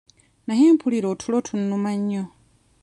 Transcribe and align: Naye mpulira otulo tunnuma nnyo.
Naye 0.45 0.65
mpulira 0.75 1.07
otulo 1.13 1.37
tunnuma 1.47 1.91
nnyo. 1.99 2.23